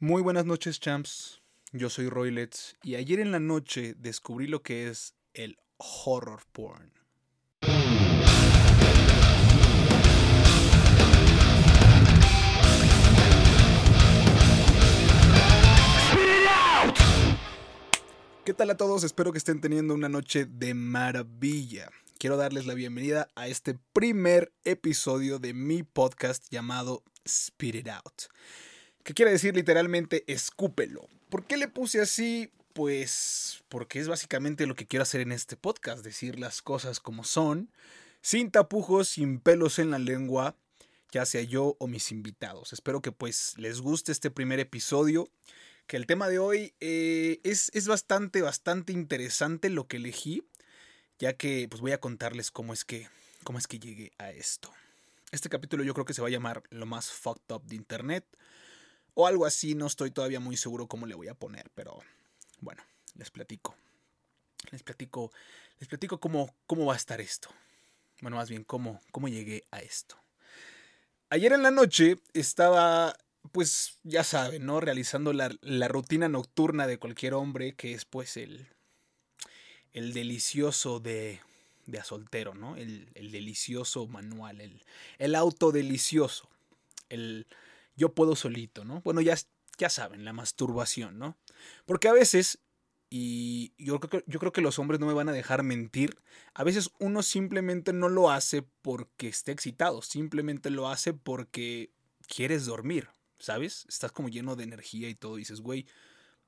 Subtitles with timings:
[0.00, 1.42] Muy buenas noches, champs.
[1.72, 6.92] Yo soy Roylets y ayer en la noche descubrí lo que es el horror porn.
[18.44, 19.02] ¿Qué tal a todos?
[19.02, 21.90] Espero que estén teniendo una noche de maravilla.
[22.18, 28.28] Quiero darles la bienvenida a este primer episodio de mi podcast llamado Spit It Out
[29.02, 31.08] que quiere decir literalmente escúpelo.
[31.28, 32.50] ¿Por qué le puse así?
[32.72, 37.24] Pues porque es básicamente lo que quiero hacer en este podcast, decir las cosas como
[37.24, 37.70] son,
[38.20, 40.56] sin tapujos, sin pelos en la lengua,
[41.10, 42.72] ya sea yo o mis invitados.
[42.72, 45.28] Espero que pues les guste este primer episodio,
[45.86, 50.44] que el tema de hoy eh, es, es bastante, bastante interesante lo que elegí,
[51.18, 53.08] ya que pues voy a contarles cómo es que,
[53.42, 54.70] cómo es que llegué a esto.
[55.30, 58.24] Este capítulo yo creo que se va a llamar Lo más fucked up de Internet
[59.20, 61.98] o algo así, no estoy todavía muy seguro cómo le voy a poner, pero
[62.60, 62.84] bueno,
[63.16, 63.74] les platico.
[64.70, 65.32] Les platico,
[65.80, 67.48] les platico cómo, cómo va a estar esto.
[68.20, 70.16] Bueno, más bien, cómo, cómo llegué a esto.
[71.30, 73.12] Ayer en la noche estaba,
[73.50, 74.78] pues ya saben, ¿no?
[74.78, 75.48] Realizando la,
[75.88, 78.68] rutina nocturna de cualquier hombre, que es pues el,
[79.94, 81.40] el delicioso de,
[81.86, 82.76] de a soltero, ¿no?
[82.76, 84.84] El, el delicioso manual, el,
[85.18, 86.48] el auto delicioso,
[87.08, 87.48] el
[87.98, 89.02] yo puedo solito, ¿no?
[89.02, 89.36] Bueno, ya,
[89.76, 91.36] ya saben, la masturbación, ¿no?
[91.84, 92.60] Porque a veces,
[93.10, 96.16] y yo creo, que, yo creo que los hombres no me van a dejar mentir,
[96.54, 101.90] a veces uno simplemente no lo hace porque esté excitado, simplemente lo hace porque
[102.28, 103.08] quieres dormir,
[103.40, 103.84] ¿sabes?
[103.88, 105.84] Estás como lleno de energía y todo, dices, güey,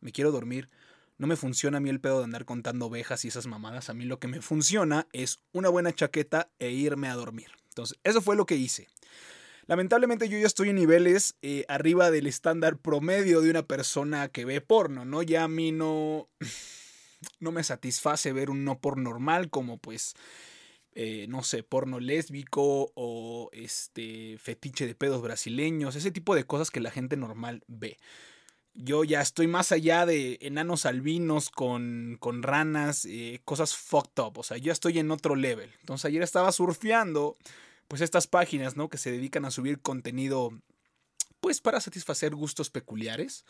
[0.01, 0.71] me quiero dormir.
[1.19, 3.91] No me funciona a mí el pedo de andar contando ovejas y esas mamadas.
[3.91, 7.51] A mí lo que me funciona es una buena chaqueta e irme a dormir.
[7.69, 8.89] Entonces, eso fue lo que hice.
[9.71, 14.45] Lamentablemente yo ya estoy en niveles eh, arriba del estándar promedio de una persona que
[14.45, 15.23] ve porno, ¿no?
[15.23, 16.29] Ya a mí no,
[17.39, 20.15] no me satisface ver un no por normal como pues,
[20.97, 26.73] eh, no sé, porno lésbico o este fetiche de pedos brasileños, ese tipo de cosas
[26.73, 27.97] que la gente normal ve.
[28.75, 34.37] Yo ya estoy más allá de enanos albinos con, con ranas, eh, cosas fucked up.
[34.37, 35.71] O sea, ya estoy en otro level.
[35.79, 37.37] Entonces ayer estaba surfeando
[37.91, 38.89] pues estas páginas, ¿no?
[38.89, 40.53] Que se dedican a subir contenido,
[41.41, 43.45] pues para satisfacer gustos peculiares.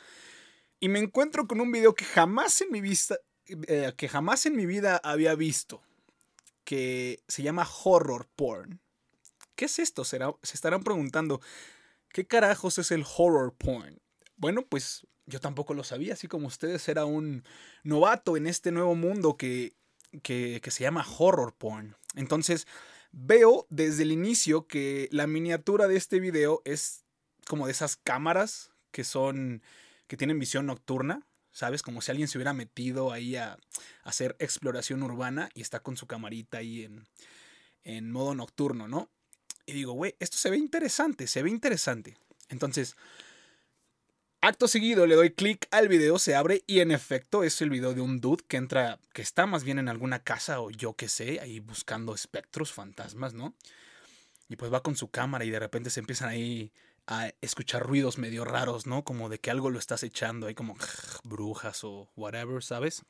[0.81, 4.57] Y me encuentro con un video que jamás en mi vista, eh, que jamás en
[4.57, 5.83] mi vida había visto,
[6.65, 8.81] que se llama horror porn.
[9.57, 10.05] ¿Qué es esto?
[10.05, 11.43] se estarán preguntando,
[12.09, 14.01] ¿qué carajos es el horror porn?
[14.37, 17.45] Bueno, pues yo tampoco lo sabía, así como ustedes era un
[17.83, 19.75] novato en este nuevo mundo que,
[20.23, 21.95] que, que se llama horror porn.
[22.15, 22.67] Entonces,
[23.13, 27.05] Veo desde el inicio que la miniatura de este video es
[27.47, 29.63] como de esas cámaras que son
[30.07, 31.83] que tienen visión nocturna, ¿sabes?
[31.83, 33.59] Como si alguien se hubiera metido ahí a,
[34.03, 37.07] hacer exploración urbana y está con su camarita ahí en,
[37.85, 39.09] en modo nocturno, ¿no?
[39.67, 42.17] Y digo, güey, esto se ve interesante, se ve interesante.
[42.49, 42.97] Entonces,
[44.43, 47.93] Acto seguido le doy clic al video, se abre y en efecto es el video
[47.93, 51.09] de un dude que entra, que está más bien en alguna casa o yo qué
[51.09, 53.53] sé, ahí buscando espectros, fantasmas, ¿no?
[54.49, 56.73] Y pues va con su cámara y de repente se empiezan ahí
[57.07, 59.05] a escuchar ruidos medio raros, ¿no?
[59.05, 60.75] Como de que algo lo estás echando, ahí como
[61.25, 63.03] brujas o whatever, ¿sabes?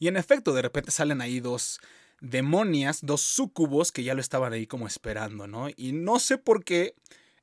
[0.00, 1.78] Y en efecto, de repente salen ahí dos
[2.20, 5.68] demonias, dos sucubos que ya lo estaban ahí como esperando, ¿no?
[5.76, 6.96] Y no sé por qué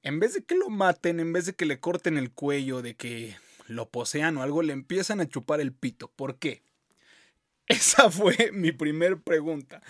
[0.04, 2.96] en vez de que lo maten, en vez de que le corten el cuello, de
[2.96, 3.38] que
[3.68, 6.10] lo posean o algo, le empiezan a chupar el pito.
[6.10, 6.62] ¿Por qué?
[7.68, 9.82] Esa fue mi primer pregunta.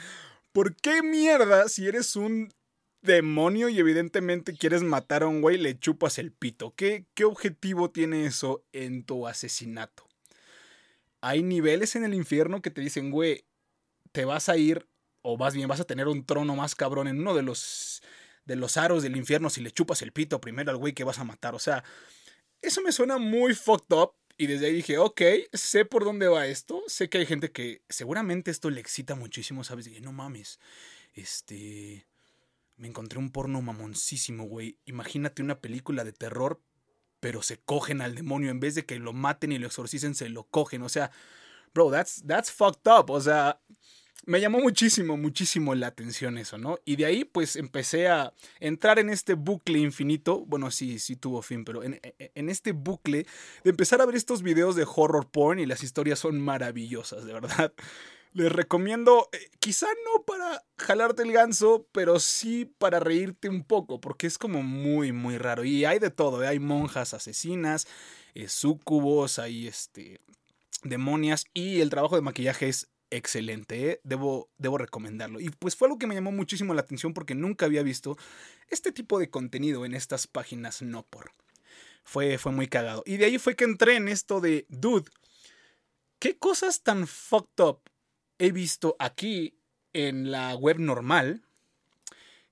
[0.51, 2.53] ¿Por qué mierda, si eres un
[3.01, 6.75] demonio y evidentemente quieres matar a un güey, le chupas el pito?
[6.75, 10.07] ¿Qué, qué objetivo tiene eso en tu asesinato?
[11.21, 13.45] Hay niveles en el infierno que te dicen, güey,
[14.11, 14.87] te vas a ir,
[15.23, 18.03] o más bien vas a tener un trono más cabrón en uno de los
[18.45, 21.19] de los aros del infierno si le chupas el pito primero al güey que vas
[21.19, 21.55] a matar.
[21.55, 21.83] O sea,
[22.61, 24.13] eso me suena muy fucked up.
[24.35, 25.21] Y desde ahí dije, ok,
[25.53, 26.81] sé por dónde va esto.
[26.87, 29.85] Sé que hay gente que seguramente esto le excita muchísimo, ¿sabes?
[29.85, 30.59] Dije, no mames,
[31.13, 32.07] este...
[32.75, 34.79] Me encontré un porno mamoncísimo, güey.
[34.85, 36.59] Imagínate una película de terror,
[37.19, 38.49] pero se cogen al demonio.
[38.49, 40.81] En vez de que lo maten y lo exorcicen, se lo cogen.
[40.81, 41.11] O sea,
[41.75, 43.11] bro, that's, that's fucked up.
[43.11, 43.61] O sea,
[44.25, 46.79] me llamó muchísimo, muchísimo la atención eso, ¿no?
[46.85, 51.41] Y de ahí pues empecé a entrar en este bucle infinito, bueno, sí, sí tuvo
[51.41, 53.25] fin, pero en, en, este bucle
[53.63, 57.33] de empezar a ver estos videos de horror porn y las historias son maravillosas, de
[57.33, 57.73] verdad.
[58.33, 64.01] Les recomiendo, eh, quizá no para jalarte el ganso, pero sí para reírte un poco,
[64.01, 65.63] porque es como muy, muy raro.
[65.63, 66.47] Y hay de todo, ¿eh?
[66.47, 67.85] hay monjas asesinas,
[68.33, 70.19] eh, sucubos, hay este,
[70.83, 74.01] demonias, y el trabajo de maquillaje es excelente, ¿eh?
[74.03, 75.39] debo, debo recomendarlo.
[75.39, 78.17] Y pues fue algo que me llamó muchísimo la atención porque nunca había visto
[78.69, 81.31] este tipo de contenido en estas páginas no por.
[82.03, 83.03] Fue, fue muy cagado.
[83.05, 85.09] Y de ahí fue que entré en esto de, dude,
[86.19, 87.81] ¿qué cosas tan fucked up
[88.39, 89.57] he visto aquí
[89.93, 91.43] en la web normal?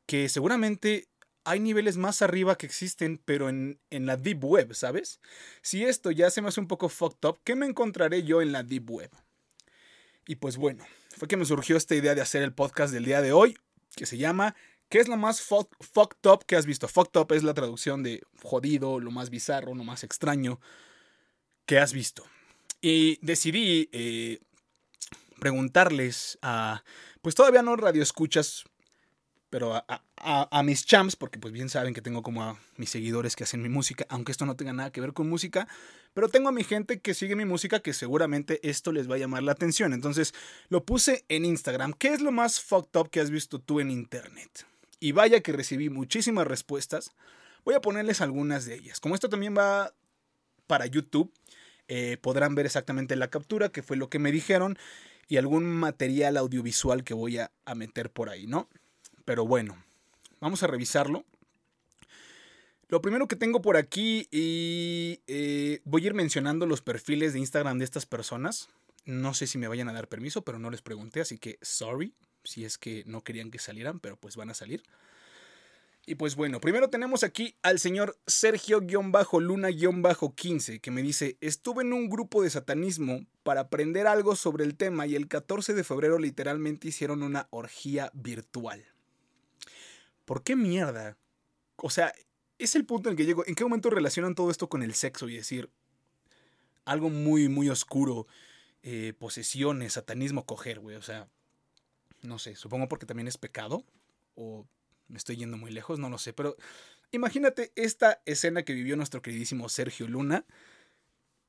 [0.06, 1.10] Que seguramente
[1.44, 5.20] hay niveles más arriba que existen, pero en, en, la Deep Web, ¿sabes?
[5.62, 8.52] Si esto ya se me hace un poco fucked up, ¿qué me encontraré yo en
[8.52, 9.12] la Deep Web?
[10.28, 10.86] Y pues bueno,
[11.18, 13.58] fue que me surgió esta idea de hacer el podcast del día de hoy,
[13.96, 14.56] que se llama
[14.92, 16.86] ¿Qué es lo más fucked up que has visto?
[16.90, 20.60] Fucked up es la traducción de jodido, lo más bizarro, lo más extraño
[21.66, 22.26] que has visto.
[22.82, 24.40] Y decidí eh,
[25.40, 26.84] preguntarles a,
[27.22, 28.66] pues todavía no radio escuchas,
[29.50, 33.46] pero a, mis champs, porque pues bien saben que tengo como a mis seguidores que
[33.46, 35.70] hacen mi música, aunque esto no tenga nada que ver con música,
[36.14, 39.20] pero tengo a mi gente que sigue mi música que seguramente esto les va a
[39.20, 39.94] llamar la atención.
[39.94, 40.34] Entonces
[40.70, 41.94] lo puse en Instagram.
[41.94, 44.66] ¿Qué es lo más fucked up que has visto tú en internet?
[45.00, 47.12] Y vaya que recibí muchísimas respuestas.
[47.64, 49.00] Voy a ponerles algunas de ellas.
[49.00, 49.94] Como esto también va
[50.68, 51.32] para YouTube,
[51.88, 54.78] eh, podrán ver exactamente la captura, que fue lo que me dijeron,
[55.28, 58.70] y algún material audiovisual que voy a meter por ahí, ¿no?
[59.26, 59.82] Pero bueno,
[60.40, 61.26] vamos a revisarlo.
[62.92, 67.40] Lo primero que tengo por aquí y eh, voy a ir mencionando los perfiles de
[67.40, 68.68] Instagram de estas personas.
[69.06, 72.14] No sé si me vayan a dar permiso, pero no les pregunté, así que sorry
[72.44, 74.84] si es que no querían que salieran, pero pues van a salir.
[76.06, 82.10] Y pues bueno, primero tenemos aquí al señor Sergio-Luna-15 que me dice, estuve en un
[82.10, 86.90] grupo de satanismo para aprender algo sobre el tema y el 14 de febrero literalmente
[86.90, 88.86] hicieron una orgía virtual.
[90.26, 91.18] ¿por qué mierda?
[91.76, 92.14] O sea,
[92.64, 93.46] es el punto en el que llego.
[93.46, 95.70] ¿En qué momento relacionan todo esto con el sexo y decir
[96.86, 98.28] algo muy, muy oscuro?
[98.84, 100.96] Eh, posesiones, satanismo, coger, güey.
[100.96, 101.28] O sea,
[102.22, 103.84] no sé, supongo porque también es pecado.
[104.36, 104.66] O
[105.08, 106.34] me estoy yendo muy lejos, no lo sé.
[106.34, 106.56] Pero
[107.12, 110.46] imagínate esta escena que vivió nuestro queridísimo Sergio Luna.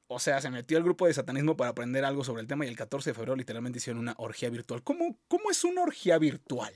[0.08, 2.69] O sea, se metió al grupo de satanismo para aprender algo sobre el tema y
[2.69, 4.82] el 14 de febrero literalmente hicieron una orgía virtual.
[4.82, 6.75] ¿Cómo, cómo es una orgía virtual?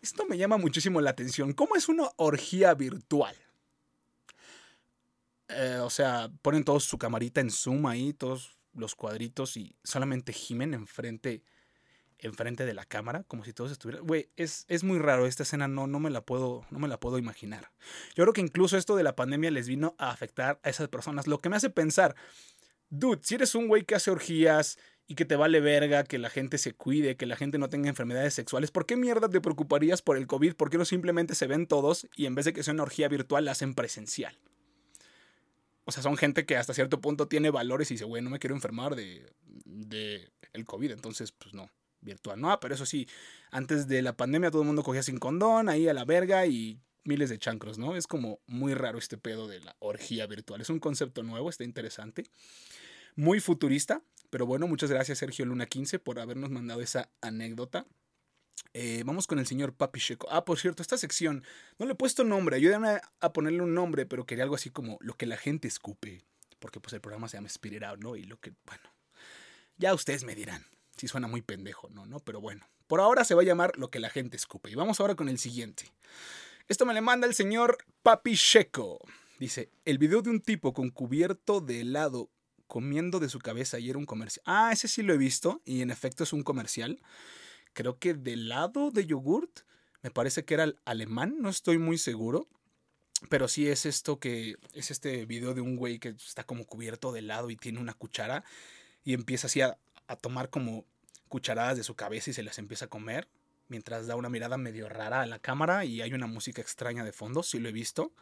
[0.00, 1.52] Esto me llama muchísimo la atención.
[1.52, 3.34] ¿Cómo es una orgía virtual?
[5.48, 10.32] Eh, o sea, ponen todos su camarita en zoom ahí, todos los cuadritos y solamente
[10.32, 11.42] gimen enfrente,
[12.18, 14.06] enfrente de la cámara, como si todos estuvieran.
[14.06, 17.00] Güey, es, es, muy raro esta escena, no, no, me la puedo, no me la
[17.00, 17.70] puedo imaginar.
[18.14, 21.26] Yo creo que incluso esto de la pandemia les vino a afectar a esas personas,
[21.26, 22.14] lo que me hace pensar,
[22.90, 24.78] dude, si eres un güey que hace orgías
[25.08, 27.88] y que te vale verga que la gente se cuide, que la gente no tenga
[27.88, 30.54] enfermedades sexuales, ¿por qué mierda te preocuparías por el COVID?
[30.54, 33.08] ¿Por qué no simplemente se ven todos y en vez de que sea una orgía
[33.08, 34.38] virtual la hacen presencial?
[35.86, 38.38] O sea, son gente que hasta cierto punto tiene valores y dice, güey, no me
[38.38, 39.32] quiero enfermar de,
[39.64, 41.70] de el COVID, entonces, pues no,
[42.02, 42.38] virtual.
[42.38, 43.08] No, pero eso sí,
[43.50, 46.82] antes de la pandemia todo el mundo cogía sin condón, ahí a la verga y
[47.04, 47.96] miles de chancros, ¿no?
[47.96, 50.60] Es como muy raro este pedo de la orgía virtual.
[50.60, 52.24] Es un concepto nuevo, está interesante.
[53.16, 57.86] Muy futurista, pero bueno, muchas gracias Sergio Luna 15 por habernos mandado esa anécdota.
[58.74, 60.28] Eh, vamos con el señor Papi Checo.
[60.30, 61.44] Ah, por cierto, esta sección
[61.78, 62.56] no le he puesto nombre.
[62.56, 66.24] Ayúdame a ponerle un nombre, pero quería algo así como lo que la gente escupe.
[66.58, 68.16] Porque pues el programa se llama Spirit Out, ¿no?
[68.16, 68.82] Y lo que, bueno,
[69.76, 70.66] ya ustedes me dirán.
[70.96, 72.06] Si suena muy pendejo, ¿no?
[72.06, 72.18] ¿no?
[72.18, 74.70] Pero bueno, por ahora se va a llamar lo que la gente escupe.
[74.70, 75.92] Y vamos ahora con el siguiente.
[76.66, 78.98] Esto me le manda el señor Papi Checo.
[79.38, 82.28] Dice, el video de un tipo con cubierto de helado
[82.68, 84.44] comiendo de su cabeza y era un comercial.
[84.46, 87.00] Ah, ese sí lo he visto y en efecto es un comercial.
[87.72, 89.60] Creo que de lado de yogurt.
[90.02, 92.46] Me parece que era el alemán, no estoy muy seguro.
[93.28, 97.10] Pero sí es esto que es este video de un güey que está como cubierto
[97.10, 98.44] de helado y tiene una cuchara
[99.02, 100.84] y empieza así a, a tomar como
[101.26, 103.26] cucharadas de su cabeza y se las empieza a comer
[103.68, 107.12] mientras da una mirada medio rara a la cámara y hay una música extraña de
[107.12, 108.12] fondo, sí lo he visto.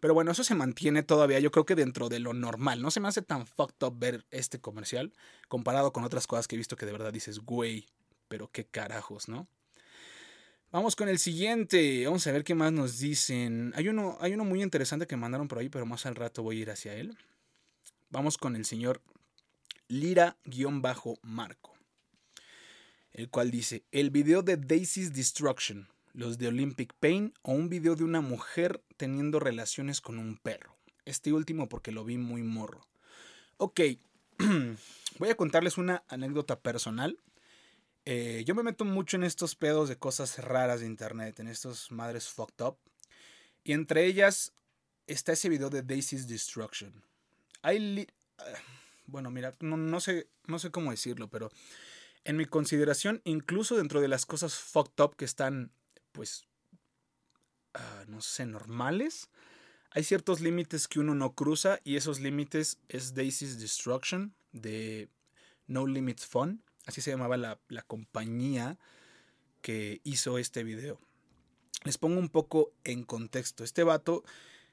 [0.00, 2.82] Pero bueno, eso se mantiene todavía, yo creo que dentro de lo normal.
[2.82, 5.12] No se me hace tan fucked up ver este comercial
[5.48, 7.86] comparado con otras cosas que he visto que de verdad dices, güey,
[8.28, 9.46] pero qué carajos, ¿no?
[10.72, 12.06] Vamos con el siguiente.
[12.06, 13.74] Vamos a ver qué más nos dicen.
[13.76, 16.58] Hay uno, hay uno muy interesante que mandaron por ahí, pero más al rato voy
[16.58, 17.16] a ir hacia él.
[18.08, 19.02] Vamos con el señor
[19.88, 21.71] Lira-Marco.
[23.12, 27.96] El cual dice, el video de Daisy's Destruction los de Olympic Pain o un video
[27.96, 30.76] de una mujer teniendo relaciones con un perro.
[31.04, 32.86] Este último porque lo vi muy morro.
[33.56, 33.80] Ok,
[35.18, 37.18] voy a contarles una anécdota personal
[38.04, 41.92] Eh, yo me meto mucho en estos pedos de cosas raras de internet, en estos
[41.92, 42.76] madres fucked up.
[43.62, 44.52] Y entre ellas
[45.06, 46.92] está ese video de Daisy's Destruction.
[47.62, 48.08] Hay.
[48.38, 48.44] Ah,
[49.06, 51.52] bueno, mira, no, sé, no sé cómo decirlo, pero
[52.24, 55.72] en mi consideración, incluso dentro de las cosas fucked up que están,
[56.12, 56.46] pues,
[57.74, 59.28] ah, no sé, normales,
[59.94, 65.10] hay ciertos límites que uno no cruza y esos límites es Daisy's Destruction de
[65.66, 66.62] No Limits Fun.
[66.86, 68.78] Así se llamaba la, la compañía
[69.60, 70.98] que hizo este video.
[71.84, 73.64] Les pongo un poco en contexto.
[73.64, 74.24] Este vato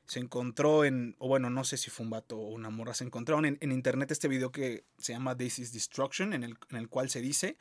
[0.09, 3.03] se encontró en, o bueno, no sé si fue un vato o una morra, se
[3.03, 7.11] encontraron en, internet este video que se llama Daisy's Destruction, en el, en el cual
[7.11, 7.57] se dice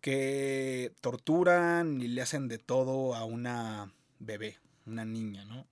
[0.00, 5.68] que torturan y le hacen de todo a una bebé, una niña, ¿no?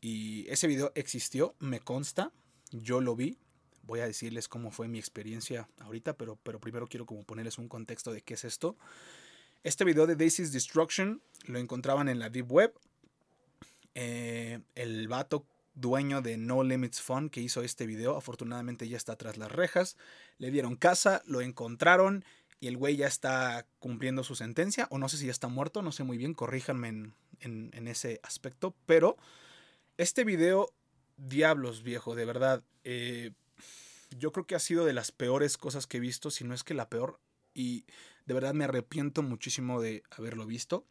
[0.00, 2.32] Y ese video existió, me consta,
[2.72, 3.36] yo lo vi.
[3.82, 7.68] Voy a decirles cómo fue mi experiencia ahorita, pero, pero primero quiero como ponerles un
[7.68, 8.78] contexto de qué es esto.
[9.64, 12.72] Este video de Daisy's Destruction lo encontraban en la Deep Web.
[13.98, 19.16] Eh, el vato dueño de No Limits Fun que hizo este video, afortunadamente ya está
[19.16, 19.96] tras las rejas.
[20.36, 22.22] Le dieron casa, lo encontraron
[22.60, 24.86] y el güey ya está cumpliendo su sentencia.
[24.90, 28.74] O no sé si ya está muerto, no sé muy bien, corríjanme en, ese aspecto.
[28.84, 29.16] Pero
[29.96, 30.74] este video,
[31.16, 32.62] diablos viejo, de verdad.
[32.84, 33.32] Eh,
[34.18, 36.64] yo creo que ha sido de las peores cosas que he visto, si no es
[36.64, 37.18] que la peor.
[37.54, 37.86] Y
[38.26, 40.84] de verdad me arrepiento muchísimo de haberlo visto.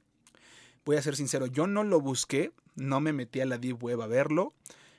[0.85, 4.01] Voy a ser sincero, yo no lo busqué, no me metí a la Deep Web
[4.01, 4.53] a verlo,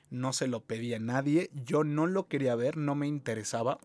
[0.09, 3.79] no se lo pedí a nadie, yo no lo quería ver, no me interesaba.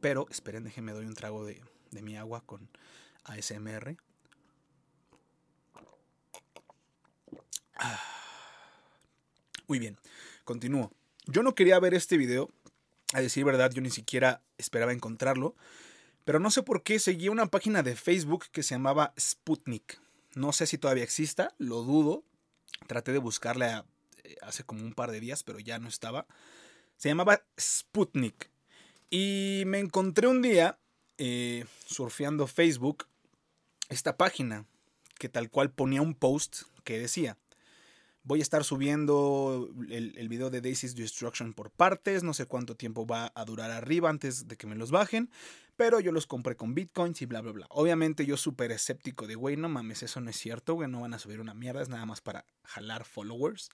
[0.00, 2.68] Pero, esperen, déjenme doy un trago de, de mi agua con
[3.24, 3.96] ASMR.
[7.76, 8.00] Ah.
[9.66, 9.98] Muy bien,
[10.44, 10.92] continúo.
[11.26, 12.50] Yo no quería ver este video,
[13.12, 15.54] a decir verdad, yo ni siquiera esperaba encontrarlo,
[16.24, 20.00] pero no sé por qué seguía una página de Facebook que se llamaba Sputnik.
[20.34, 22.24] No sé si todavía exista, lo dudo.
[22.90, 23.86] Traté de buscarla
[24.24, 26.26] eh, hace como un par de días, pero ya no estaba.
[26.96, 28.50] Se llamaba Sputnik.
[29.10, 30.76] Y me encontré un día,
[31.16, 33.06] eh, surfeando Facebook,
[33.90, 34.66] esta página
[35.20, 37.38] que tal cual ponía un post que decía,
[38.22, 43.06] voy a estar subiendo el, video de Daisy's Destruction por partes, no sé cuánto tiempo
[43.06, 45.30] va a durar arriba antes de que me los bajen,
[45.76, 47.66] pero yo los compré con bitcoins y bla, bla, bla.
[47.70, 51.14] Obviamente yo súper escéptico de, güey, no mames, eso no es cierto, güey, no van
[51.14, 53.70] a subir una mierda, es nada más para jalar followers.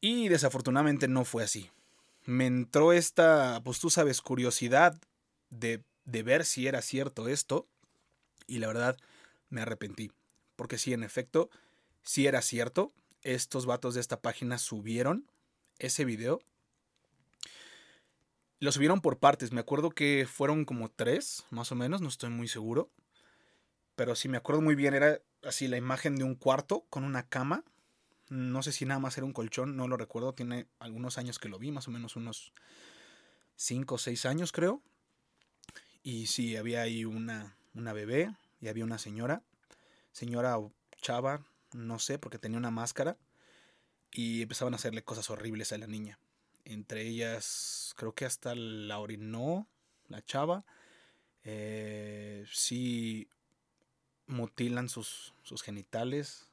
[0.00, 1.70] Y desafortunadamente no fue así.
[2.24, 4.98] Me entró esta, pues tú sabes, curiosidad
[5.50, 7.68] de, de ver si era cierto esto.
[8.46, 8.96] Y la verdad,
[9.50, 10.10] me arrepentí.
[10.56, 11.50] Porque sí, en efecto,
[12.02, 12.92] sí era cierto.
[13.22, 15.30] Estos vatos de esta página subieron
[15.78, 16.40] ese video
[18.60, 19.52] lo subieron por partes.
[19.52, 22.90] Me acuerdo que fueron como tres, más o menos, no estoy muy seguro.
[23.96, 27.26] Pero sí me acuerdo muy bien, era así la imagen de un cuarto con una
[27.26, 27.64] cama.
[28.28, 30.34] No sé si nada más era un colchón, no lo recuerdo.
[30.34, 32.52] Tiene algunos años que lo vi, más o menos unos
[33.56, 34.82] cinco o seis años creo.
[36.02, 39.42] Y sí, había ahí una, una bebé y había una señora.
[40.12, 43.16] Señora o chava, no sé, porque tenía una máscara.
[44.12, 46.18] Y empezaban a hacerle cosas horribles a la niña.
[46.64, 49.68] Entre ellas, creo que hasta la orinó,
[50.08, 50.64] la chava.
[51.44, 53.28] Eh, sí
[54.26, 56.48] mutilan sus, genitales.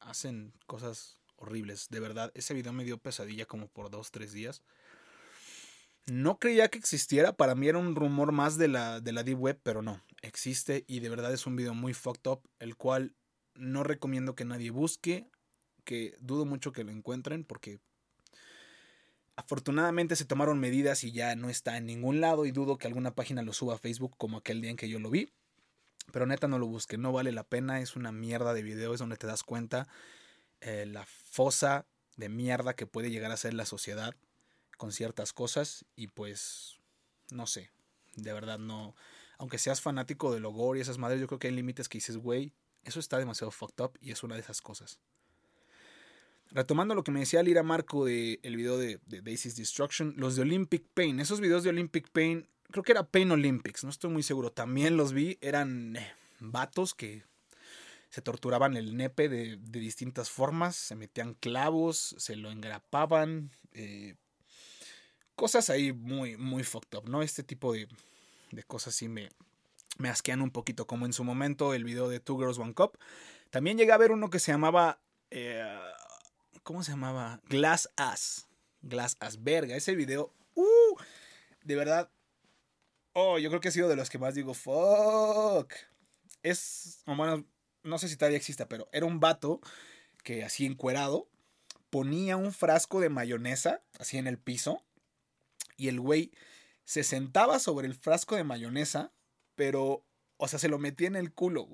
[0.00, 1.88] Hacen cosas horribles.
[1.90, 4.62] De verdad, ese video me dio pesadilla como por dos, tres días.
[6.06, 9.38] No creía que existiera, para mí era un rumor más de la, de la Deep
[9.38, 13.14] Web, pero no, existe y de verdad es un video muy fucked up, el cual
[13.54, 15.28] no recomiendo que nadie busque,
[15.84, 17.80] que dudo mucho que lo encuentren porque
[19.34, 23.14] Afortunadamente se tomaron medidas y ya no está en ningún lado y dudo que alguna
[23.14, 25.32] página lo suba a Facebook como aquel día en que yo lo vi.
[26.12, 29.00] Pero neta no lo busque, no vale la pena, es una mierda de video, es
[29.00, 29.88] donde te das cuenta
[30.60, 34.14] eh, la fosa de mierda que puede llegar a ser la sociedad
[34.76, 36.80] con ciertas cosas y pues
[37.30, 37.70] no sé,
[38.16, 38.94] de verdad no,
[39.38, 42.16] aunque seas fanático del gore y esas madres, yo creo que hay límites que dices,
[42.16, 42.52] güey,
[42.84, 44.98] eso está demasiado fucked up y es una de esas cosas.
[46.50, 50.36] Retomando lo que me decía Lira Marco del el video de, de Daisy's Destruction, los
[50.36, 54.10] de Olympic Pain, esos videos de Olympic Pain, creo que era Pain Olympics, no estoy
[54.10, 57.24] muy seguro, también los vi, eran eh, vatos que
[58.10, 64.16] se torturaban el nepe de, distintas formas, se metían clavos, se lo engrapaban, eh,
[65.34, 67.22] cosas ahí muy, muy fucked up, ¿no?
[67.22, 67.88] Este tipo de,
[68.50, 69.30] de cosas sí me,
[69.98, 72.98] me asquean un poquito, como en su momento el video de Two Girls One Cup.
[73.50, 75.00] También llegué a ver uno que se llamaba...
[75.30, 75.64] Eh,
[76.62, 77.40] ¿Cómo se llamaba?
[77.48, 78.46] Glass Ass.
[78.82, 79.42] Glass Ass.
[79.42, 80.32] Verga, ese video.
[80.54, 80.96] Uh,
[81.64, 82.10] de verdad.
[83.14, 85.72] Oh, yo creo que ha sido de los que más digo, fuck.
[86.42, 87.44] es, bueno,
[87.82, 89.60] no sé si todavía exista, pero era un vato
[90.22, 91.28] que así encuerado
[91.90, 94.82] ponía un frasco de mayonesa así en el piso
[95.76, 96.32] y el güey
[96.84, 99.12] se sentaba sobre el frasco de mayonesa,
[99.54, 100.04] pero,
[100.36, 101.68] o sea, se lo metía en el culo.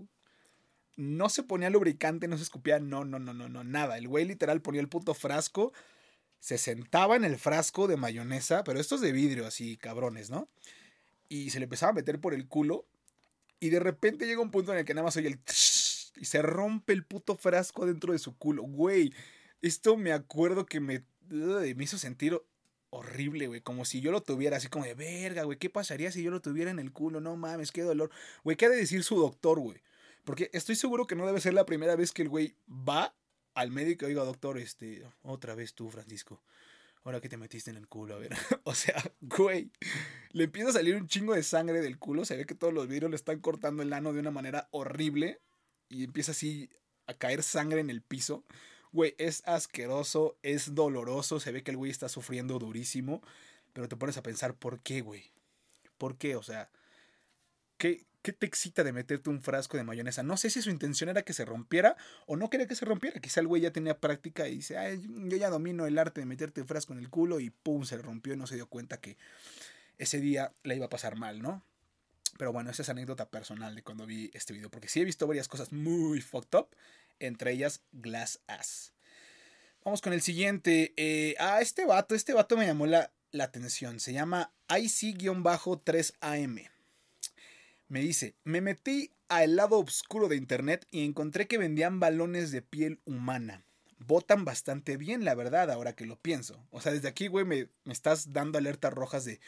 [0.96, 3.98] No se ponía lubricante, no se escupía, no, no, no, no, no, nada.
[3.98, 5.72] El güey literal ponía el puto frasco,
[6.40, 10.48] se sentaba en el frasco de mayonesa, pero estos de vidrio así, cabrones, ¿no?
[11.28, 12.86] Y se le empezaba a meter por el culo
[13.60, 15.40] y de repente llega un punto en el que nada más oye el...
[16.16, 18.62] y se rompe el puto frasco dentro de su culo.
[18.62, 19.12] Güey,
[19.62, 22.40] esto me acuerdo que me, me hizo sentir
[22.90, 23.60] horrible, güey.
[23.60, 25.58] Como si yo lo tuviera así como de verga, güey.
[25.58, 27.20] ¿Qué pasaría si yo lo tuviera en el culo?
[27.20, 28.10] No mames, qué dolor.
[28.44, 29.80] Güey, ¿qué ha de decir su doctor, güey?
[30.24, 33.14] Porque estoy seguro que no debe ser la primera vez que el güey va
[33.54, 36.42] al médico y diga, doctor, este, otra vez tú, Francisco.
[37.04, 38.32] Ahora que te metiste en el culo, a ver.
[38.64, 39.70] o sea, güey,
[40.32, 42.24] le empieza a salir un chingo de sangre del culo.
[42.24, 45.40] Se ve que todos los vidrios le están cortando el ano de una manera horrible.
[45.88, 46.68] Y empieza así
[47.06, 48.44] a caer sangre en el piso.
[48.92, 53.22] Güey, es asqueroso, es doloroso, se ve que el güey está sufriendo durísimo,
[53.72, 55.30] pero te pones a pensar, ¿por qué, güey?
[55.98, 56.36] ¿Por qué?
[56.36, 56.70] O sea,
[57.76, 60.22] ¿qué, ¿qué te excita de meterte un frasco de mayonesa?
[60.22, 63.20] No sé si su intención era que se rompiera o no quería que se rompiera.
[63.20, 66.26] Quizá el güey ya tenía práctica y dice, Ay, yo ya domino el arte de
[66.26, 69.16] meterte frasco en el culo y pum, se rompió y no se dio cuenta que
[69.98, 71.62] ese día le iba a pasar mal, ¿no?
[72.38, 75.26] Pero bueno, esa es anécdota personal de cuando vi este video, porque sí he visto
[75.26, 76.68] varias cosas muy fucked up
[77.20, 78.92] entre ellas Glass Ass.
[79.84, 80.92] Vamos con el siguiente.
[80.96, 84.00] Eh, ah, este vato, este vato me llamó la, la atención.
[84.00, 86.70] Se llama IC-3AM.
[87.88, 92.60] Me dice, me metí al lado oscuro de internet y encontré que vendían balones de
[92.60, 93.62] piel humana.
[93.98, 96.62] Botan bastante bien, la verdad, ahora que lo pienso.
[96.70, 99.40] O sea, desde aquí, güey, me, me estás dando alertas rojas de...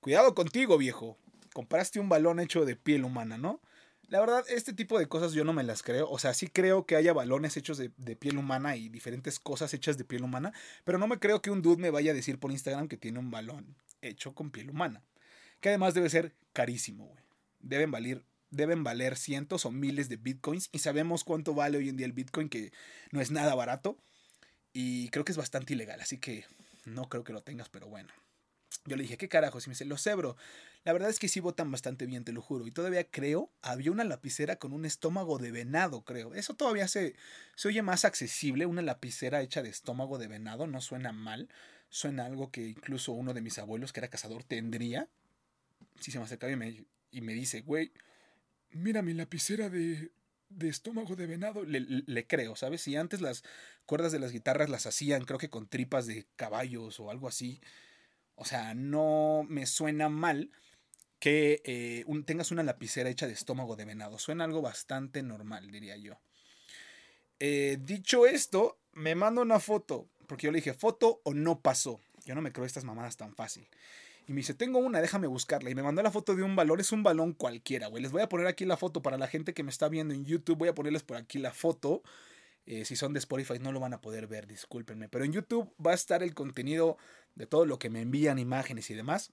[0.00, 1.18] Cuidado contigo, viejo.
[1.52, 3.60] Compraste un balón hecho de piel humana, ¿no?
[4.08, 6.08] La verdad, este tipo de cosas yo no me las creo.
[6.08, 9.98] O sea, sí creo que haya balones hechos de, piel humana y diferentes cosas hechas
[9.98, 10.52] de piel humana.
[10.84, 13.18] Pero no me creo que un dude me vaya a decir por Instagram que tiene
[13.18, 15.02] un balón hecho con piel humana.
[15.60, 17.24] Que además debe ser carísimo, güey.
[17.58, 20.68] Deben valer, deben valer cientos o miles de bitcoins.
[20.70, 22.72] Y sabemos cuánto vale hoy en día el bitcoin, que
[23.10, 23.98] no es nada barato.
[24.72, 26.00] Y creo que es bastante ilegal.
[26.00, 26.44] Así que
[26.84, 28.10] no creo que lo tengas, pero bueno.
[28.86, 29.66] Yo le dije, ¿qué carajos?
[29.66, 30.36] Y me dice, lo cebro.
[30.84, 32.66] La verdad es que sí votan bastante bien, te lo juro.
[32.66, 36.34] Y todavía creo, había una lapicera con un estómago de venado, creo.
[36.34, 37.16] Eso todavía se,
[37.56, 38.66] se oye más accesible.
[38.66, 41.48] Una lapicera hecha de estómago de venado no suena mal.
[41.88, 45.08] Suena algo que incluso uno de mis abuelos, que era cazador, tendría.
[46.00, 47.92] Si se me acerca y me, y me dice, güey,
[48.70, 50.10] mira mi lapicera de,
[50.48, 52.82] de estómago de venado, le, le, creo, ¿sabes?
[52.82, 53.42] Si antes las
[53.86, 57.60] cuerdas de las guitarras las hacían, creo que con tripas de caballos o algo así.
[58.36, 60.50] O sea, no me suena mal
[61.18, 64.18] que eh, tengas una lapicera hecha de estómago de venado.
[64.18, 66.18] Suena algo bastante normal, diría yo.
[67.40, 72.00] Eh, dicho esto, me manda una foto, porque yo le dije, foto o no pasó.
[72.24, 73.68] Yo no me creo estas mamadas tan fácil.
[74.28, 75.70] Y me dice, tengo una, déjame buscarla.
[75.70, 78.02] Y me mandó la foto de un balón, es un balón cualquiera, güey.
[78.02, 80.24] Les voy a poner aquí la foto para la gente que me está viendo en
[80.24, 80.58] YouTube.
[80.58, 82.02] Voy a ponerles por aquí la foto.
[82.66, 85.08] Eh, si son de Spotify no lo van a poder ver, discúlpenme.
[85.08, 86.98] Pero en YouTube va a estar el contenido
[87.36, 89.32] de todo lo que me envían, imágenes y demás.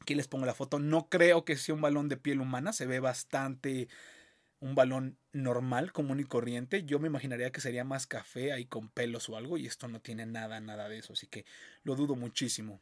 [0.00, 0.78] Aquí les pongo la foto.
[0.78, 2.72] No creo que sea un balón de piel humana.
[2.72, 3.88] Se ve bastante
[4.60, 6.84] un balón normal, común y corriente.
[6.84, 9.58] Yo me imaginaría que sería más café ahí con pelos o algo.
[9.58, 11.12] Y esto no tiene nada, nada de eso.
[11.12, 11.44] Así que
[11.84, 12.80] lo dudo muchísimo.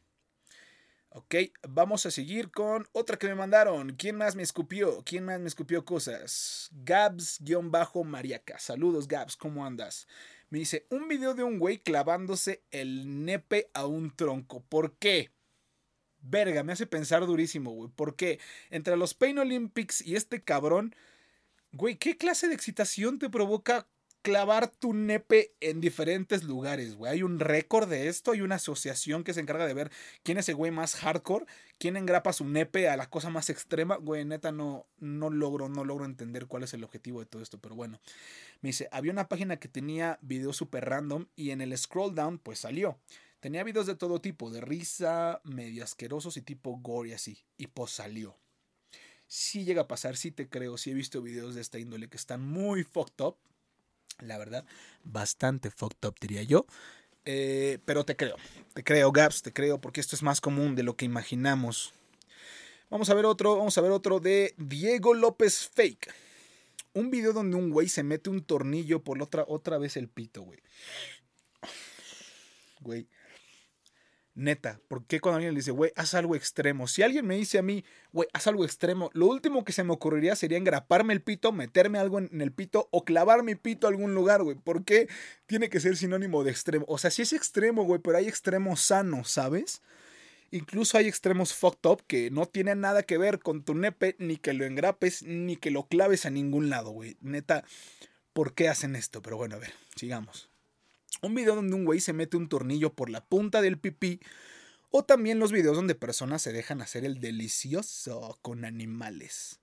[1.13, 1.35] Ok,
[1.67, 3.97] vamos a seguir con otra que me mandaron.
[3.97, 5.03] ¿Quién más me escupió?
[5.03, 6.69] ¿Quién más me escupió cosas?
[6.71, 8.57] Gabs-Mariaca.
[8.59, 10.07] Saludos, Gabs, ¿cómo andas?
[10.49, 14.63] Me dice, un video de un güey clavándose el nepe a un tronco.
[14.63, 15.31] ¿Por qué?
[16.21, 17.89] Verga, me hace pensar durísimo, güey.
[17.89, 18.39] ¿Por qué?
[18.69, 20.95] Entre los Pain Olympics y este cabrón,
[21.73, 23.89] güey, ¿qué clase de excitación te provoca
[24.21, 27.11] clavar tu nepe en diferentes lugares, güey.
[27.11, 29.91] Hay un récord de esto, hay una asociación que se encarga de ver
[30.23, 31.45] quién es el güey más hardcore,
[31.77, 33.97] quién engrapa su nepe a la cosa más extrema.
[33.97, 37.59] Güey, neta, no, no logro, no logro entender cuál es el objetivo de todo esto,
[37.59, 37.99] pero bueno.
[38.61, 42.37] Me dice, había una página que tenía videos super random y en el scroll down,
[42.37, 42.99] pues salió.
[43.39, 47.43] Tenía videos de todo tipo, de risa, medio asquerosos y tipo gore así.
[47.57, 48.37] Y pues salió.
[49.25, 52.17] Si llega a pasar, sí te creo, sí he visto videos de esta índole que
[52.17, 53.37] están muy fucked up
[54.19, 54.65] la verdad,
[55.03, 56.65] bastante fucked up, diría yo.
[57.25, 58.35] Eh, pero te creo,
[58.73, 61.93] te creo, Gaps, te creo, porque esto es más común de lo que imaginamos.
[62.89, 66.13] Vamos a ver otro, vamos a ver otro de Diego López Fake.
[66.93, 70.41] Un video donde un güey se mete un tornillo por otra, otra vez el pito,
[70.41, 70.59] güey.
[72.81, 73.07] Güey.
[74.33, 76.87] Neta, ¿por qué cuando alguien le dice, güey, haz algo extremo?
[76.87, 79.91] Si alguien me dice a mí, güey, haz algo extremo, lo último que se me
[79.91, 83.89] ocurriría sería engraparme el pito, meterme algo en, el pito o clavar mi pito a
[83.89, 84.55] algún lugar, güey.
[84.55, 85.09] ¿Por qué
[85.47, 86.85] tiene que ser sinónimo de extremo?
[86.87, 89.81] O sea, sí es extremo, güey, pero hay extremos sanos, ¿sabes?
[90.49, 94.37] Incluso hay extremos fucked up que no tienen nada que ver con tu nepe, ni
[94.37, 97.17] que lo engrapes, ni que lo claves a ningún lado, güey.
[97.19, 97.65] Neta,
[98.31, 99.21] ¿por qué hacen esto?
[99.21, 100.50] Pero bueno, a ver, sigamos.
[101.21, 104.19] Un video donde un güey se mete un tornillo por la punta del pipí.
[104.89, 109.61] O también los videos donde personas se dejan hacer el delicioso con animales.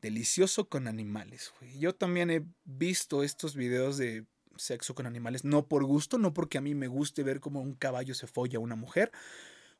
[0.00, 1.78] Delicioso con animales, güey.
[1.80, 6.58] Yo también he visto estos videos de sexo con animales, no por gusto, no porque
[6.58, 9.10] a mí me guste ver cómo un caballo se folla a una mujer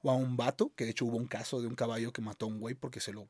[0.03, 2.47] o a un vato, que de hecho hubo un caso de un caballo que mató
[2.47, 3.29] a un güey porque se lo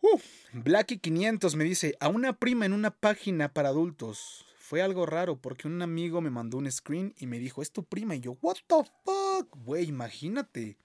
[0.00, 0.20] Uh,
[0.52, 4.46] Blacky500 me dice, a una prima en una página para adultos.
[4.58, 7.82] Fue algo raro porque un amigo me mandó un screen y me dijo, es tu
[7.82, 8.14] prima.
[8.14, 9.56] Y yo, what the fuck?
[9.64, 10.76] Güey, imagínate.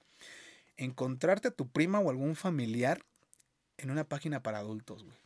[0.77, 3.05] Encontrarte a tu prima o algún familiar
[3.77, 5.17] en una página para adultos, güey.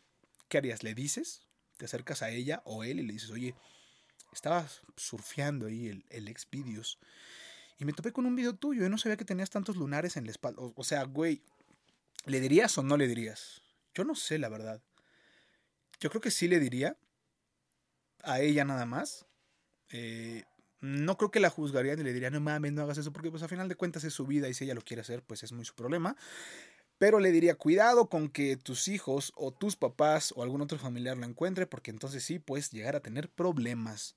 [0.48, 0.82] ¿Qué harías?
[0.82, 1.46] ¿Le dices?
[1.78, 3.54] ¿Te acercas a ella o él y le dices, oye,
[4.32, 4.66] estaba
[4.96, 6.98] surfeando ahí el, el Xvideos
[7.80, 8.82] y me topé con un video tuyo.
[8.82, 10.60] Yo no sabía que tenías tantos lunares en la espalda.
[10.60, 11.42] O, sea, güey,
[12.26, 13.62] ¿le dirías o no le dirías?
[13.94, 14.82] Yo no sé, la verdad.
[15.98, 16.98] Yo creo que sí le diría.
[18.22, 19.24] A ella nada más.
[19.88, 20.44] Eh,
[20.80, 23.42] no creo que la juzgaría ni le diría, no mames, no hagas eso, porque pues
[23.42, 25.52] a final de cuentas es su vida y si ella lo quiere hacer, pues es
[25.52, 26.16] muy su problema.
[27.00, 31.16] Pero le diría, cuidado con que tus hijos o tus papás o algún otro familiar
[31.16, 34.16] lo encuentre, porque entonces sí puedes llegar a tener problemas.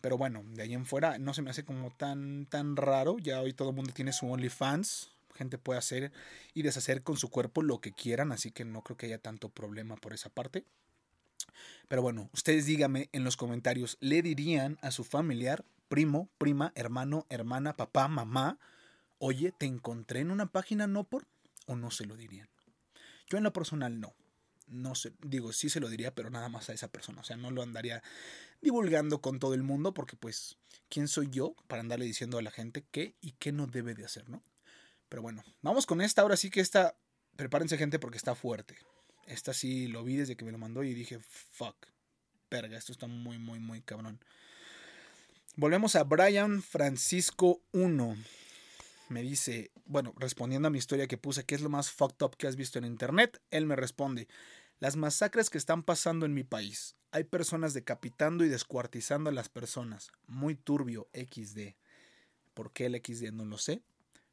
[0.00, 3.16] Pero bueno, de ahí en fuera no se me hace como tan, tan raro.
[3.18, 5.10] Ya hoy todo el mundo tiene su OnlyFans.
[5.34, 6.12] Gente puede hacer
[6.54, 9.48] y deshacer con su cuerpo lo que quieran, así que no creo que haya tanto
[9.48, 10.64] problema por esa parte.
[11.88, 17.26] Pero bueno, ustedes díganme en los comentarios, ¿le dirían a su familiar, primo, prima, hermano,
[17.28, 18.60] hermana, papá, mamá,
[19.18, 21.26] oye, te encontré en una página no por?
[21.66, 22.48] O no se lo dirían?
[23.26, 24.14] Yo en lo personal no.
[24.66, 27.20] No sé, digo, sí se lo diría, pero nada más a esa persona.
[27.20, 28.02] O sea, no lo andaría
[28.62, 30.56] divulgando con todo el mundo porque pues,
[30.88, 34.04] ¿quién soy yo para andarle diciendo a la gente qué y qué no debe de
[34.04, 34.42] hacer, ¿no?
[35.08, 36.22] Pero bueno, vamos con esta.
[36.22, 36.96] Ahora sí que esta,
[37.36, 38.78] prepárense gente porque está fuerte.
[39.26, 41.76] Esta sí lo vi desde que me lo mandó y dije, fuck,
[42.48, 44.18] perga, esto está muy, muy, muy cabrón.
[45.56, 48.16] Volvemos a Brian Francisco 1
[49.08, 52.36] me dice, bueno, respondiendo a mi historia que puse, ¿qué es lo más fucked up
[52.36, 53.40] que has visto en internet?
[53.50, 54.28] Él me responde,
[54.80, 56.96] las masacres que están pasando en mi país.
[57.10, 60.10] Hay personas decapitando y descuartizando a las personas.
[60.26, 61.74] Muy turbio, XD.
[62.54, 63.32] ¿Por qué el XD?
[63.32, 63.82] No lo sé.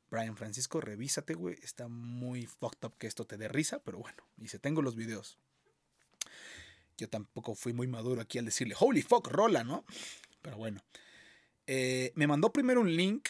[0.10, 1.58] Brian Francisco, revísate, güey.
[1.62, 5.38] Está muy fucked up que esto te dé risa, pero bueno, dice, tengo los videos.
[6.98, 9.86] Yo tampoco fui muy maduro aquí al decirle, holy fuck, rola, ¿no?
[10.42, 10.82] Pero bueno.
[11.68, 13.30] Eh, me mandó primero un link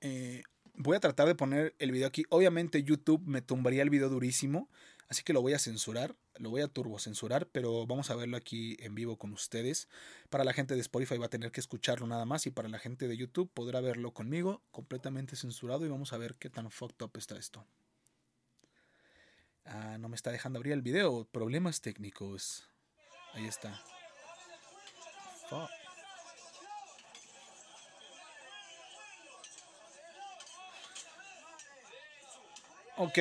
[0.00, 0.42] eh,
[0.82, 2.24] Voy a tratar de poner el video aquí.
[2.30, 4.70] Obviamente YouTube me tumbaría el video durísimo,
[5.10, 8.38] así que lo voy a censurar, lo voy a turbo censurar, pero vamos a verlo
[8.38, 9.88] aquí en vivo con ustedes.
[10.30, 12.78] Para la gente de Spotify va a tener que escucharlo nada más y para la
[12.78, 17.04] gente de YouTube podrá verlo conmigo completamente censurado y vamos a ver qué tan fucked
[17.04, 17.66] up está esto.
[19.66, 21.26] Ah, no me está dejando abrir el video.
[21.30, 22.66] Problemas técnicos.
[23.34, 23.84] Ahí está.
[25.50, 25.68] Fuck.
[33.02, 33.18] Ok,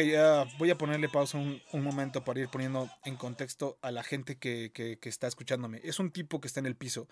[0.57, 4.99] voy a ponerle pausa un, momento para ir poniendo en contexto a la gente que,
[5.03, 5.79] está escuchándome.
[5.85, 7.07] Es un tipo que está en el piso.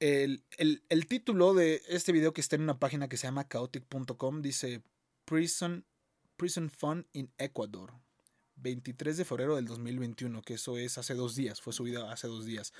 [0.00, 0.42] El,
[1.08, 4.82] título de este video que está en una página que se llama chaotic.com dice
[5.26, 5.84] Prison,
[6.36, 7.92] Prison Fun in Ecuador.
[8.56, 12.46] 23 de febrero del 2021, que eso es hace dos días, fue subida hace dos
[12.46, 12.72] días.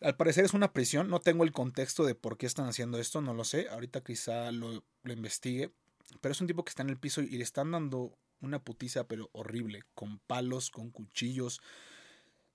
[0.00, 3.20] Al parecer es una prisión, no tengo el contexto de por qué están haciendo esto,
[3.20, 5.74] no lo sé, ahorita quizá lo, lo investigue,
[6.20, 9.04] pero es un tipo que está en el piso y le están dando una putiza,
[9.04, 11.60] pero horrible, con palos, con cuchillos.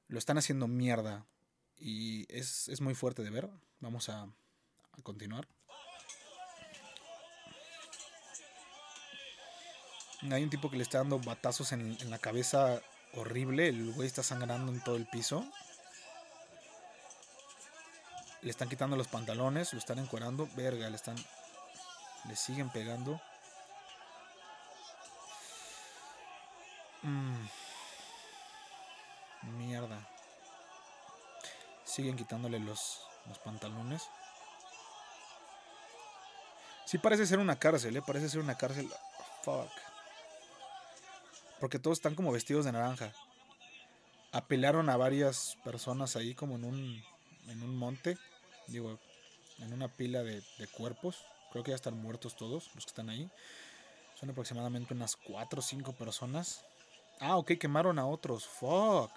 [0.07, 1.25] Lo están haciendo mierda.
[1.77, 3.49] Y es, muy fuerte de ver.
[3.79, 5.47] Vamos a, a continuar.
[10.29, 12.81] Hay un tipo que le está dando batazos en, en la cabeza
[13.13, 13.69] horrible.
[13.69, 15.49] El güey está sangrando en todo el piso.
[18.41, 20.47] Le están quitando los pantalones, lo están encuerando.
[20.55, 21.15] Verga, le están.
[22.27, 23.21] Le siguen pegando.
[27.03, 27.47] Mm.
[29.57, 30.07] Mierda.
[31.85, 34.03] Siguen quitándole los, los pantalones.
[36.85, 38.01] Sí parece ser una cárcel, ¿eh?
[38.01, 38.89] Parece ser una cárcel.
[39.43, 39.69] Fuck.
[41.59, 43.13] Porque todos están como vestidos de naranja.
[44.31, 47.03] Apelaron a varias personas ahí como en un,
[47.47, 48.17] en un monte.
[48.67, 48.99] Digo,
[49.59, 51.25] en una pila de, de cuerpos.
[51.51, 53.29] Creo que ya están muertos todos los que están ahí.
[54.19, 56.65] Son aproximadamente unas 4 o 5 personas.
[57.19, 58.47] Ah, ok, quemaron a otros.
[58.47, 59.11] Fuck.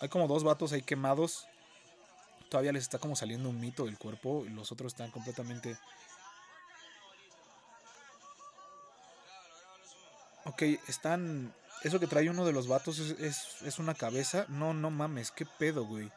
[0.00, 1.46] Hay como dos vatos ahí quemados.
[2.50, 4.44] Todavía les está como saliendo un mito del cuerpo.
[4.44, 5.78] Y los otros están completamente.
[10.44, 11.54] Ok, están.
[11.82, 14.46] Eso que trae uno de los vatos es, es, es una cabeza.
[14.48, 16.10] No, no mames, qué pedo, güey.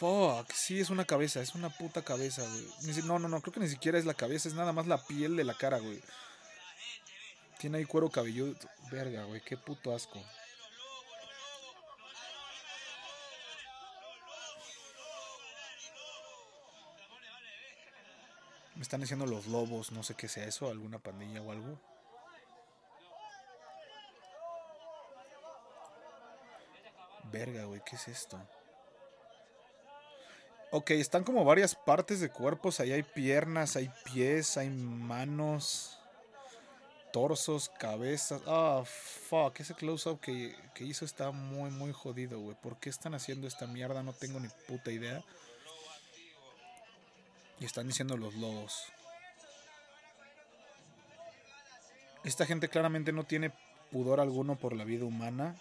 [0.00, 3.02] Fuck, sí, es una cabeza, es una puta cabeza, güey.
[3.04, 5.36] No, no, no, creo que ni siquiera es la cabeza, es nada más la piel
[5.36, 6.00] de la cara, güey.
[7.58, 8.54] Tiene ahí cuero cabelludo.
[8.90, 10.18] Verga, güey, qué puto asco.
[18.76, 21.78] Me están diciendo los lobos, no sé qué sea eso, alguna pandilla o algo.
[27.24, 28.40] Verga, güey, ¿qué es esto?
[30.72, 32.78] Ok, están como varias partes de cuerpos.
[32.78, 35.98] Ahí hay piernas, hay pies, hay manos,
[37.12, 38.40] torsos, cabezas.
[38.46, 39.58] Ah, oh, fuck.
[39.58, 42.56] Ese close-up que, que, hizo está muy, muy jodido, güey.
[42.62, 44.04] ¿Por qué están haciendo esta mierda?
[44.04, 45.24] No tengo ni puta idea.
[47.58, 48.84] Y están diciendo los lobos.
[52.22, 53.50] Esta gente claramente no tiene
[53.90, 55.56] pudor alguno por la vida humana.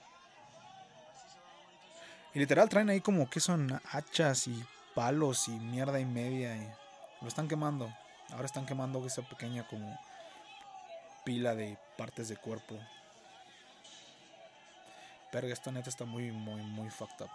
[2.36, 4.64] Y literal traen ahí como que son hachas y
[5.00, 6.58] palos y mierda y media.
[6.58, 6.70] Y
[7.22, 7.90] lo están quemando.
[8.32, 9.98] Ahora están quemando esa pequeña como
[11.24, 12.78] pila de partes de cuerpo.
[15.32, 17.30] Pero esta neta está muy, muy, muy fucked up.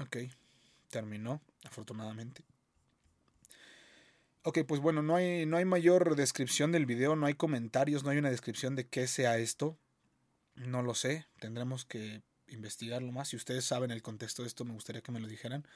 [0.00, 0.16] Ok,
[0.88, 2.44] terminó, afortunadamente.
[4.42, 8.10] Ok, pues bueno, no hay, no hay mayor descripción del video, no hay comentarios, no
[8.10, 9.78] hay una descripción de qué sea esto.
[10.54, 13.28] No lo sé, tendremos que investigarlo más.
[13.28, 15.66] Si ustedes saben el contexto de esto, me gustaría que me lo dijeran.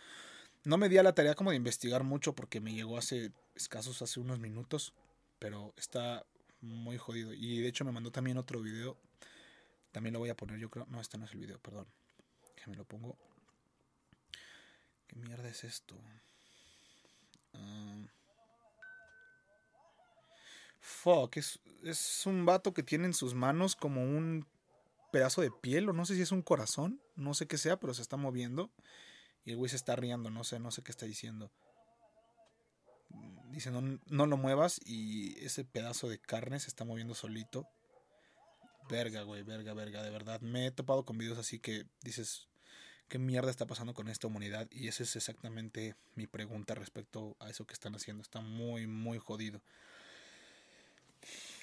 [0.64, 4.00] No me di a la tarea como de investigar mucho porque me llegó hace escasos,
[4.02, 4.92] hace unos minutos,
[5.38, 6.24] pero está
[6.60, 7.32] muy jodido.
[7.34, 8.96] Y de hecho me mandó también otro video.
[9.90, 10.86] También lo voy a poner, yo creo.
[10.86, 11.86] No, este no es el video, perdón.
[12.54, 13.16] Que me lo pongo.
[15.08, 15.96] ¿Qué mierda es esto?
[17.54, 18.06] Uh...
[20.84, 24.46] Fuck, es, es un vato que tiene en sus manos como un
[25.12, 27.94] pedazo de piel, o no sé si es un corazón, no sé qué sea, pero
[27.94, 28.72] se está moviendo.
[29.44, 31.52] Y el güey se está riendo, no sé, no sé qué está diciendo.
[33.50, 37.68] Dice, no, no lo muevas y ese pedazo de carne se está moviendo solito.
[38.88, 40.40] Verga, güey, verga, verga, de verdad.
[40.40, 42.48] Me he topado con videos así que dices,
[43.08, 44.68] ¿qué mierda está pasando con esta humanidad?
[44.70, 48.22] Y esa es exactamente mi pregunta respecto a eso que están haciendo.
[48.22, 49.60] Está muy, muy jodido.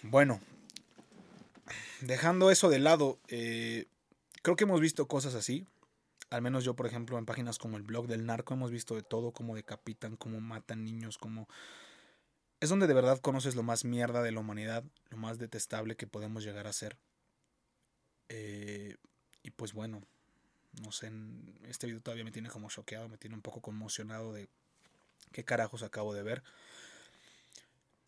[0.04, 0.40] Bueno,
[2.02, 3.88] dejando eso de lado, eh,
[4.42, 5.66] creo que hemos visto cosas así.
[6.30, 9.02] Al menos yo, por ejemplo, en páginas como el blog del narco hemos visto de
[9.02, 11.48] todo, cómo decapitan, cómo matan niños, cómo...
[12.60, 16.08] Es donde de verdad conoces lo más mierda de la humanidad, lo más detestable que
[16.08, 16.98] podemos llegar a ser.
[18.28, 18.98] Eh,
[19.44, 20.04] y pues bueno,
[20.84, 21.12] no sé,
[21.68, 24.50] este video todavía me tiene como choqueado, me tiene un poco conmocionado de
[25.32, 26.44] qué carajos acabo de ver.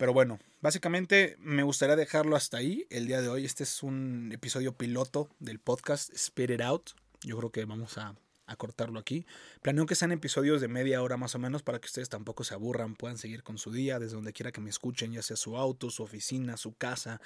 [0.02, 3.44] Pero bueno, básicamente me gustaría dejarlo hasta ahí el día de hoy.
[3.44, 6.90] Este es un episodio piloto del podcast Spit It Out.
[7.20, 8.16] Yo creo que vamos a,
[8.58, 9.26] cortarlo aquí.
[9.62, 12.52] Planeo que sean episodios de media hora más o menos para que ustedes tampoco se
[12.52, 15.56] aburran, puedan seguir con su día desde donde quiera que me escuchen, ya sea su
[15.56, 17.20] auto, su oficina, su casa,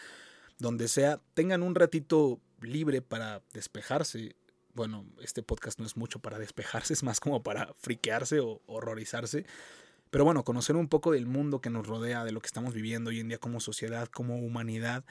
[0.59, 1.23] donde sea.
[1.33, 4.37] Tengan un ratito libre para despejarse.
[4.75, 9.47] Bueno, este podcast no es mucho para despejarse, es más como para friquearse o horrorizarse.
[10.17, 13.11] Pero bueno, conocer un poco del mundo que nos rodea, de lo que estamos viviendo
[13.11, 15.05] hoy en día como sociedad, como humanidad.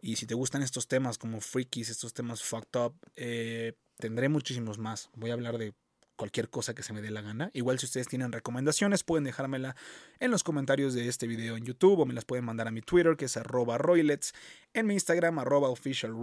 [0.00, 4.78] Y si te gustan estos temas como freakies, estos temas fucked up, eh, tendré muchísimos
[4.78, 5.10] más.
[5.16, 5.74] Voy a hablar de
[6.14, 7.50] cualquier cosa que se me dé la gana.
[7.52, 9.74] Igual si ustedes tienen recomendaciones pueden dejármela
[10.20, 12.80] en los comentarios de este video en YouTube o me las pueden mandar a mi
[12.80, 14.34] Twitter que es arroba roylets,
[14.72, 16.14] en mi Instagram arroba official.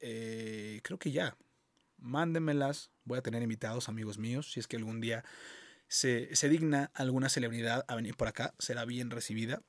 [0.00, 1.36] Eh, creo que ya.
[1.98, 2.88] mándenmelas.
[3.04, 4.52] Voy a tener invitados, amigos míos.
[4.52, 5.22] Si es que algún día
[5.92, 9.62] se, digna alguna celebridad a venir por acá, será bien recibida.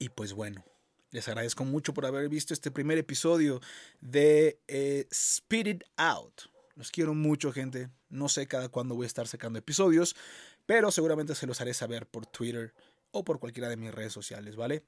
[0.00, 0.64] Y pues bueno,
[1.12, 3.60] les agradezco mucho por haber visto este primer episodio
[4.00, 6.50] de eh, Spirit Out.
[6.74, 7.90] Los quiero mucho, gente.
[8.08, 10.16] No sé cada cuándo voy a estar sacando episodios,
[10.66, 12.74] pero seguramente se los haré saber por Twitter
[13.12, 14.82] o por cualquiera de mis redes sociales, ¿vale?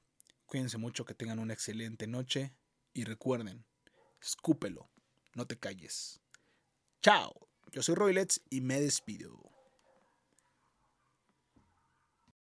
[0.45, 2.53] Cuídense mucho, que tengan una excelente noche
[2.93, 3.63] y recuerden,
[4.21, 4.89] escúpelo,
[5.35, 6.19] no te calles.
[7.01, 9.52] Chao, yo soy Roylets y me despido.